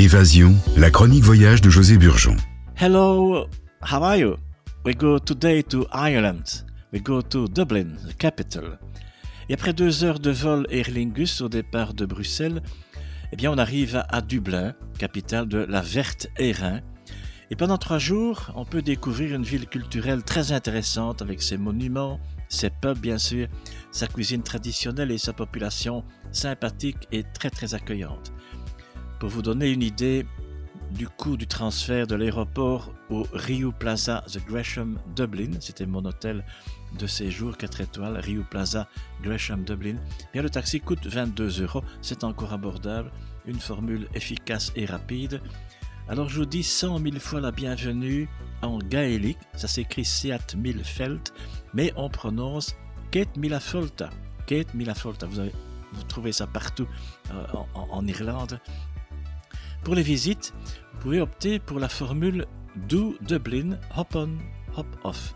Évasion, 0.00 0.54
la 0.78 0.90
chronique 0.90 1.24
voyage 1.24 1.60
de 1.60 1.68
José 1.68 1.98
Burgeon. 1.98 2.34
Hello, 2.74 3.46
how 3.82 4.02
are 4.02 4.16
you? 4.16 4.36
We 4.86 4.96
go 4.96 5.18
today 5.18 5.62
to 5.64 5.86
Ireland. 5.92 6.64
We 6.90 7.02
go 7.02 7.20
to 7.20 7.46
Dublin, 7.48 7.96
the 8.08 8.16
capital. 8.16 8.78
Et 9.50 9.52
après 9.52 9.74
deux 9.74 10.02
heures 10.02 10.18
de 10.18 10.30
vol 10.30 10.66
Aer 10.70 10.90
Lingus 10.90 11.42
au 11.42 11.50
départ 11.50 11.92
de 11.92 12.06
Bruxelles, 12.06 12.62
eh 13.30 13.36
bien 13.36 13.52
on 13.52 13.58
arrive 13.58 14.02
à 14.08 14.22
Dublin, 14.22 14.72
capitale 14.98 15.46
de 15.46 15.58
la 15.58 15.82
Verte 15.82 16.28
Airain. 16.38 16.80
Et 17.50 17.56
pendant 17.56 17.76
trois 17.76 17.98
jours, 17.98 18.52
on 18.56 18.64
peut 18.64 18.80
découvrir 18.80 19.34
une 19.34 19.42
ville 19.42 19.66
culturelle 19.66 20.22
très 20.22 20.52
intéressante 20.52 21.20
avec 21.20 21.42
ses 21.42 21.58
monuments, 21.58 22.18
ses 22.48 22.70
pubs 22.70 22.98
bien 22.98 23.18
sûr, 23.18 23.48
sa 23.92 24.06
cuisine 24.06 24.42
traditionnelle 24.42 25.10
et 25.10 25.18
sa 25.18 25.34
population 25.34 26.04
sympathique 26.32 27.06
et 27.12 27.22
très 27.34 27.50
très 27.50 27.74
accueillante. 27.74 28.32
Pour 29.20 29.28
vous 29.28 29.42
donner 29.42 29.68
une 29.70 29.82
idée 29.82 30.24
du 30.92 31.06
coût 31.06 31.36
du 31.36 31.46
transfert 31.46 32.06
de 32.06 32.14
l'aéroport 32.14 32.90
au 33.10 33.26
Rio 33.34 33.70
Plaza 33.70 34.24
The 34.26 34.38
Gresham 34.46 34.98
Dublin, 35.14 35.50
c'était 35.60 35.84
mon 35.84 36.02
hôtel 36.06 36.42
de 36.98 37.06
séjour 37.06 37.58
4 37.58 37.82
étoiles, 37.82 38.16
Rio 38.16 38.42
Plaza 38.48 38.88
Gresham 39.22 39.62
Dublin, 39.62 39.96
bien 40.32 40.40
le 40.40 40.48
taxi 40.48 40.80
coûte 40.80 41.06
22 41.06 41.62
euros, 41.62 41.84
c'est 42.00 42.24
encore 42.24 42.54
abordable, 42.54 43.12
une 43.44 43.60
formule 43.60 44.08
efficace 44.14 44.72
et 44.74 44.86
rapide. 44.86 45.42
Alors 46.08 46.30
je 46.30 46.38
vous 46.38 46.46
dis 46.46 46.62
100 46.62 46.98
000 46.98 47.18
fois 47.18 47.42
la 47.42 47.50
bienvenue 47.50 48.26
en 48.62 48.78
gaélique, 48.78 49.38
ça 49.54 49.68
s'écrit 49.68 50.06
Seat 50.06 50.56
Milfeld, 50.56 51.28
mais 51.74 51.92
on 51.94 52.08
prononce 52.08 52.74
Kate 53.10 53.36
Milafolta. 53.36 54.08
Kate 54.46 54.72
Milafolta, 54.72 55.26
vous, 55.26 55.42
vous 55.92 56.02
trouvez 56.04 56.32
ça 56.32 56.46
partout 56.46 56.86
euh, 57.32 57.44
en, 57.74 58.06
Irlande. 58.06 58.58
Pour 59.84 59.94
les 59.94 60.02
visites, 60.02 60.52
vous 60.92 61.00
pouvez 61.00 61.20
opter 61.20 61.58
pour 61.58 61.78
la 61.78 61.88
formule 61.88 62.46
Do 62.88 63.16
Dublin 63.22 63.78
Hop 63.96 64.14
On, 64.14 64.36
Hop 64.76 64.86
Off. 65.04 65.34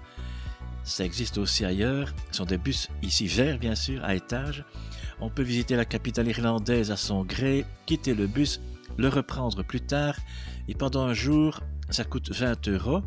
Ça 0.85 1.05
existe 1.05 1.39
aussi 1.39 1.65
ailleurs. 1.65 2.15
Ce 2.31 2.39
sont 2.39 2.45
des 2.45 2.59
bus 2.59 2.91
ici 3.03 3.27
verts, 3.27 3.59
bien 3.59 3.75
sûr, 3.75 4.05
à 4.05 4.15
étage. 4.15 4.65
On 5.21 5.31
peut 5.31 5.43
visiter 5.43 5.77
la 5.77 5.87
capitale 5.87 6.29
irlandaise 6.29 6.91
à 6.91 6.97
son 6.97 7.25
gré, 7.25 7.65
quitter 7.87 8.15
le 8.15 8.27
bus, 8.27 8.61
le 8.99 9.09
reprendre 9.09 9.65
plus 9.65 9.81
tard. 9.81 10.17
Et 10.69 10.75
pendant 10.75 11.05
un 11.05 11.15
jour, 11.15 11.61
ça 11.89 12.05
coûte 12.05 12.31
20 12.31 12.69
euros 12.69 13.03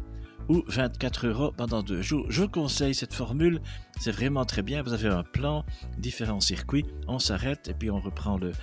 ou 0.49 0.63
24 0.67 1.27
euros 1.27 1.51
pendant 1.55 1.83
deux 1.83 2.01
jours. 2.01 2.25
Je 2.29 2.41
vous 2.41 2.47
conseille 2.47 2.95
cette 2.95 3.13
formule, 3.13 3.61
c'est 3.99 4.11
vraiment 4.11 4.45
très 4.45 4.61
bien. 4.61 4.81
Vous 4.81 4.93
avez 4.93 5.09
un 5.09 5.23
plan, 5.23 5.65
différents 5.97 6.39
circuits, 6.39 6.85
on 7.07 7.19
s'arrête 7.19 7.67
et 7.67 7.73
puis 7.73 7.91
on 7.91 7.99
reprend 7.99 8.37
le, 8.37 8.53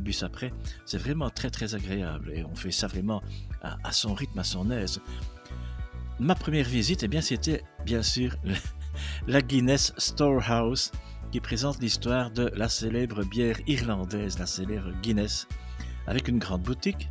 bus 0.00 0.22
après. 0.22 0.52
C'est 0.86 0.98
vraiment 0.98 1.30
très 1.30 1.50
très 1.50 1.74
agréable 1.74 2.32
et 2.32 2.44
on 2.44 2.54
fait 2.54 2.72
ça 2.72 2.86
vraiment 2.86 3.22
à, 3.62 3.76
à 3.84 3.92
son 3.92 4.14
rythme, 4.14 4.38
à 4.38 4.44
son 4.44 4.70
aise. 4.70 5.00
Ma 6.20 6.34
première 6.34 6.66
visite, 6.66 7.02
eh 7.02 7.08
bien, 7.08 7.20
c'était 7.20 7.62
bien 7.84 8.02
sûr 8.02 8.36
la 9.26 9.42
Guinness 9.42 9.92
Storehouse 9.98 10.92
qui 11.32 11.40
présente 11.40 11.80
l'histoire 11.80 12.30
de 12.30 12.52
la 12.54 12.68
célèbre 12.68 13.24
bière 13.24 13.56
irlandaise, 13.66 14.38
la 14.38 14.46
célèbre 14.46 14.92
Guinness, 15.02 15.48
avec 16.06 16.28
une 16.28 16.38
grande 16.38 16.62
boutique, 16.62 17.08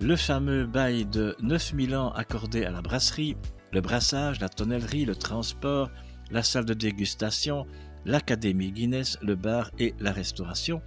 le 0.00 0.14
fameux 0.16 0.66
bail 0.66 1.06
de 1.06 1.34
9000 1.40 1.96
ans 1.96 2.10
accordé 2.10 2.66
à 2.66 2.70
la 2.70 2.82
brasserie, 2.82 3.36
le 3.76 3.82
brassage, 3.82 4.40
la 4.40 4.48
tonnellerie, 4.48 5.04
le 5.04 5.14
transport, 5.14 5.90
la 6.30 6.42
salle 6.42 6.64
de 6.64 6.72
dégustation, 6.72 7.66
l'académie 8.06 8.72
Guinness, 8.72 9.18
le 9.20 9.34
bar 9.34 9.70
et 9.78 9.94
la 10.00 10.12
restauration. 10.12 10.80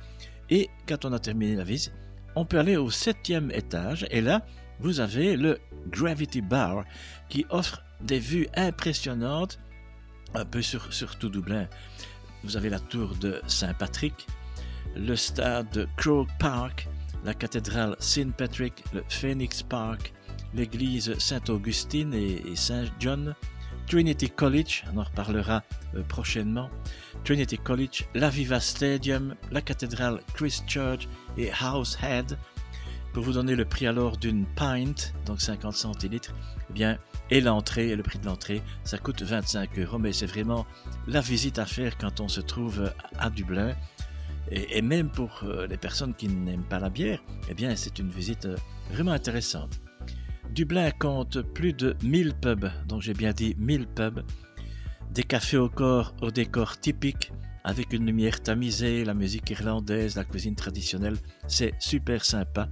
Et 0.49 0.71
quand 0.87 1.05
on 1.05 1.13
a 1.13 1.19
terminé 1.19 1.55
la 1.55 1.63
visite, 1.63 1.93
on 2.35 2.45
peut 2.45 2.57
aller 2.57 2.77
au 2.77 2.89
septième 2.89 3.51
étage 3.51 4.07
et 4.09 4.21
là, 4.21 4.43
vous 4.79 5.01
avez 5.01 5.37
le 5.37 5.59
Gravity 5.91 6.41
Bar 6.41 6.83
qui 7.29 7.45
offre 7.51 7.83
des 8.01 8.17
vues 8.17 8.47
impressionnantes 8.55 9.59
un 10.33 10.45
peu 10.45 10.63
sur, 10.63 10.89
tout 11.19 11.29
Dublin. 11.29 11.67
Vous 12.43 12.57
avez 12.57 12.71
la 12.71 12.79
tour 12.79 13.13
de 13.17 13.39
Saint-Patrick, 13.45 14.25
le 14.95 15.15
stade 15.15 15.69
de 15.73 15.87
Croke 15.95 16.31
Park, 16.39 16.87
la 17.23 17.35
cathédrale 17.35 17.95
Saint 17.99 18.31
Patrick, 18.31 18.83
le 18.93 19.03
Phoenix 19.09 19.61
Park, 19.61 20.11
l'église 20.53 21.17
Saint-Augustine 21.17 22.13
et, 22.13 22.55
Saint-John, 22.55 23.35
Trinity 23.87 24.29
College, 24.29 24.83
on 24.93 24.99
en 24.99 25.03
reparlera 25.03 25.63
euh, 25.95 26.03
prochainement, 26.03 26.69
Trinity 27.23 27.57
College, 27.57 28.05
l'Aviva 28.13 28.59
Stadium, 28.59 29.35
la 29.51 29.61
cathédrale 29.61 30.21
Christ 30.33 30.65
Church 30.67 31.07
et 31.37 31.51
Househead. 31.51 32.37
Pour 33.13 33.23
vous 33.23 33.33
donner 33.33 33.55
le 33.55 33.65
prix 33.65 33.87
alors 33.87 34.17
d'une 34.17 34.45
pint, 34.45 34.93
donc 35.25 35.41
50 35.41 35.73
centilitres, 35.73 36.33
eh 36.69 36.73
bien, 36.73 36.99
et 37.31 37.41
l'entrée, 37.41 37.95
le 37.95 38.03
prix 38.03 38.19
de 38.19 38.25
l'entrée, 38.25 38.61
ça 38.83 38.97
coûte 38.97 39.21
25 39.21 39.77
euros, 39.79 39.97
mais 39.97 40.13
c'est 40.13 40.25
vraiment 40.25 40.65
la 41.07 41.21
visite 41.21 41.59
à 41.59 41.65
faire 41.65 41.97
quand 41.97 42.19
on 42.19 42.27
se 42.27 42.41
trouve 42.41 42.91
à 43.17 43.29
Dublin. 43.29 43.75
Et, 44.51 44.77
et 44.77 44.81
même 44.81 45.09
pour 45.09 45.41
euh, 45.43 45.67
les 45.67 45.77
personnes 45.77 46.13
qui 46.15 46.27
n'aiment 46.27 46.63
pas 46.63 46.79
la 46.79 46.89
bière, 46.89 47.21
eh 47.49 47.53
bien, 47.53 47.75
c'est 47.75 47.99
une 47.99 48.09
visite 48.09 48.45
euh, 48.45 48.57
vraiment 48.91 49.11
intéressante. 49.11 49.79
Dublin 50.53 50.91
compte 50.91 51.41
plus 51.41 51.73
de 51.73 51.95
1000 52.03 52.33
pubs, 52.33 52.69
donc 52.87 53.01
j'ai 53.01 53.13
bien 53.13 53.31
dit 53.31 53.55
1000 53.57 53.87
pubs, 53.87 54.23
des 55.11 55.23
cafés 55.23 55.57
au 55.57 55.69
corps 55.69 56.13
au 56.21 56.31
décor 56.31 56.79
typique, 56.79 57.31
avec 57.63 57.93
une 57.93 58.05
lumière 58.05 58.41
tamisée, 58.41 59.05
la 59.05 59.13
musique 59.13 59.49
irlandaise, 59.49 60.15
la 60.15 60.23
cuisine 60.23 60.55
traditionnelle, 60.55 61.17
c'est 61.47 61.73
super 61.79 62.25
sympa. 62.25 62.67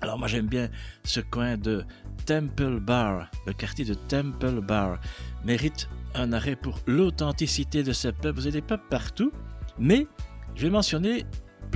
Alors 0.00 0.18
moi 0.18 0.28
j'aime 0.28 0.46
bien 0.46 0.68
ce 1.04 1.20
coin 1.20 1.56
de 1.56 1.84
Temple 2.24 2.80
Bar, 2.80 3.30
le 3.46 3.52
quartier 3.52 3.84
de 3.84 3.94
Temple 3.94 4.60
Bar, 4.60 4.98
mérite 5.44 5.88
un 6.14 6.32
arrêt 6.32 6.56
pour 6.56 6.78
l'authenticité 6.86 7.82
de 7.82 7.92
ce 7.92 8.08
pub. 8.08 8.34
Vous 8.34 8.46
avez 8.46 8.60
des 8.60 8.66
pubs 8.66 8.88
partout, 8.90 9.32
mais 9.78 10.06
je 10.54 10.62
vais 10.62 10.70
mentionner 10.70 11.24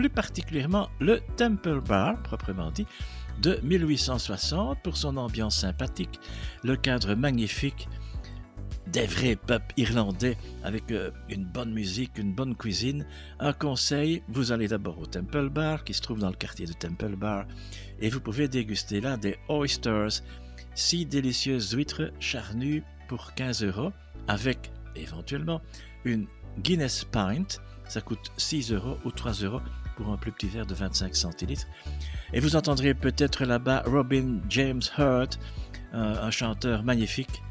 plus 0.01 0.09
particulièrement 0.09 0.89
le 0.99 1.21
Temple 1.37 1.83
Bar, 1.83 2.23
proprement 2.23 2.71
dit, 2.71 2.87
de 3.43 3.61
1860 3.63 4.79
pour 4.83 4.97
son 4.97 5.19
ambiance 5.19 5.59
sympathique, 5.59 6.19
le 6.65 6.75
cadre 6.77 7.15
magnifique, 7.15 7.87
des 8.87 9.05
vrais 9.05 9.37
pubs 9.37 9.61
irlandais 9.77 10.39
avec 10.65 10.91
euh, 10.91 11.11
une 11.29 11.45
bonne 11.45 11.75
musique, 11.75 12.17
une 12.17 12.33
bonne 12.33 12.57
cuisine. 12.57 13.05
Un 13.41 13.53
conseil, 13.53 14.23
vous 14.29 14.53
allez 14.53 14.69
d'abord 14.69 14.99
au 14.99 15.05
Temple 15.05 15.51
Bar 15.51 15.85
qui 15.85 15.93
se 15.93 16.01
trouve 16.01 16.21
dans 16.21 16.31
le 16.31 16.35
quartier 16.35 16.65
de 16.65 16.73
Temple 16.73 17.17
Bar 17.17 17.45
et 18.01 18.09
vous 18.09 18.23
pouvez 18.23 18.49
déguster 18.49 19.03
là 19.03 19.19
des 19.19 19.37
oysters, 19.51 20.23
six 20.75 21.05
délicieuses 21.05 21.73
huîtres 21.73 22.11
charnues 22.21 22.83
pour 23.07 23.35
15 23.35 23.65
euros 23.65 23.93
avec 24.29 24.73
éventuellement 24.97 25.61
une 26.07 26.27
Guinness 26.59 27.05
Pint, 27.05 27.61
ça 27.87 28.01
coûte 28.01 28.33
6 28.39 28.73
euros 28.73 28.97
ou 29.05 29.11
3 29.11 29.33
euros 29.43 29.61
pour 30.01 30.13
un 30.13 30.17
plus 30.17 30.33
petit 30.33 30.49
verre 30.49 30.67
de 30.67 30.75
25 30.75 31.15
centilitres. 31.15 31.67
Et 32.33 32.41
vous 32.41 32.57
entendrez 32.57 32.95
peut-être 32.95 33.45
là-bas 33.45 33.83
Robin 33.87 34.39
James 34.49 34.81
Hurt, 34.97 35.39
un, 35.93 36.01
un 36.01 36.31
chanteur 36.31 36.83
magnifique. 36.83 37.43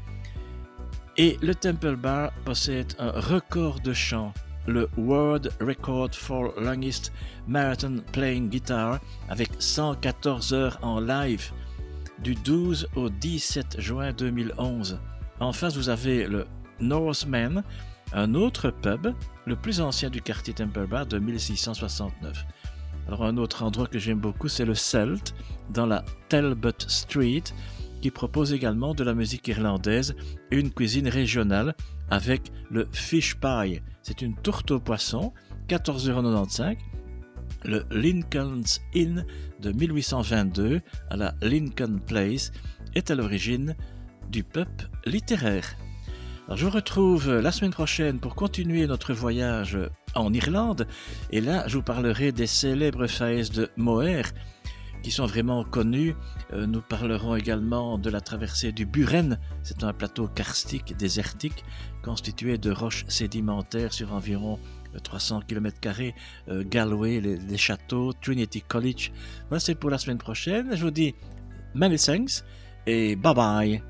Et 1.16 1.38
le 1.42 1.54
Temple 1.54 1.96
Bar 1.96 2.32
possède 2.44 2.94
un 2.98 3.10
record 3.10 3.80
de 3.80 3.92
chant, 3.92 4.32
le 4.66 4.88
World 4.96 5.52
Record 5.60 6.14
for 6.14 6.52
Longest 6.60 7.12
Marathon 7.46 8.02
Playing 8.12 8.48
Guitar, 8.48 9.00
avec 9.28 9.50
114 9.58 10.52
heures 10.52 10.78
en 10.82 10.98
live 10.98 11.52
du 12.18 12.34
12 12.34 12.88
au 12.96 13.08
17 13.10 13.80
juin 13.80 14.12
2011. 14.12 14.98
En 15.40 15.52
face, 15.52 15.76
vous 15.76 15.88
avez 15.88 16.26
le 16.26 16.46
Northman, 16.80 17.62
un 18.12 18.34
autre 18.34 18.70
pub, 18.70 19.14
le 19.46 19.56
plus 19.56 19.80
ancien 19.80 20.10
du 20.10 20.20
quartier 20.20 20.54
Temple 20.54 20.86
Bar 20.86 21.06
de 21.06 21.18
1669. 21.18 22.44
Alors 23.06 23.24
un 23.24 23.36
autre 23.36 23.62
endroit 23.62 23.86
que 23.86 23.98
j'aime 23.98 24.20
beaucoup, 24.20 24.48
c'est 24.48 24.64
le 24.64 24.74
Celt, 24.74 25.34
dans 25.70 25.86
la 25.86 26.04
Talbot 26.28 26.70
Street, 26.86 27.44
qui 28.00 28.10
propose 28.10 28.52
également 28.52 28.94
de 28.94 29.04
la 29.04 29.14
musique 29.14 29.48
irlandaise 29.48 30.14
et 30.50 30.56
une 30.56 30.70
cuisine 30.70 31.08
régionale 31.08 31.74
avec 32.10 32.50
le 32.70 32.86
Fish 32.92 33.36
Pie. 33.36 33.80
C'est 34.02 34.22
une 34.22 34.34
tourte 34.36 34.70
au 34.70 34.80
poisson, 34.80 35.32
14,95€. 35.68 36.76
Le 37.64 37.84
Lincoln's 37.90 38.80
Inn 38.94 39.26
de 39.60 39.72
1822 39.72 40.80
à 41.10 41.16
la 41.16 41.34
Lincoln 41.42 41.98
Place 42.06 42.52
est 42.94 43.10
à 43.10 43.14
l'origine 43.14 43.76
du 44.30 44.44
pub 44.44 44.68
littéraire. 45.04 45.76
Je 46.52 46.64
vous 46.64 46.70
retrouve 46.70 47.30
la 47.30 47.52
semaine 47.52 47.70
prochaine 47.70 48.18
pour 48.18 48.34
continuer 48.34 48.84
notre 48.88 49.14
voyage 49.14 49.78
en 50.16 50.32
Irlande. 50.32 50.88
Et 51.30 51.40
là, 51.40 51.62
je 51.68 51.76
vous 51.76 51.82
parlerai 51.82 52.32
des 52.32 52.48
célèbres 52.48 53.06
falaises 53.06 53.52
de 53.52 53.70
Moher 53.76 54.22
qui 55.04 55.12
sont 55.12 55.26
vraiment 55.26 55.62
connues. 55.62 56.16
Euh, 56.52 56.66
nous 56.66 56.80
parlerons 56.80 57.36
également 57.36 57.98
de 57.98 58.10
la 58.10 58.20
traversée 58.20 58.72
du 58.72 58.84
Buren. 58.84 59.38
C'est 59.62 59.84
un 59.84 59.92
plateau 59.92 60.26
karstique 60.26 60.96
désertique 60.96 61.64
constitué 62.02 62.58
de 62.58 62.72
roches 62.72 63.04
sédimentaires 63.06 63.92
sur 63.92 64.12
environ 64.12 64.58
300 65.04 65.42
km, 65.46 65.78
Galway, 66.48 67.20
les, 67.20 67.36
les, 67.36 67.56
châteaux, 67.56 68.12
Trinity 68.12 68.60
College. 68.60 69.12
Voilà, 69.48 69.60
c'est 69.60 69.76
pour 69.76 69.88
la 69.88 69.98
semaine 69.98 70.18
prochaine. 70.18 70.74
Je 70.74 70.82
vous 70.82 70.90
dis 70.90 71.14
many 71.74 71.96
thanks 71.96 72.42
et 72.86 73.14
bye 73.14 73.34
bye. 73.34 73.89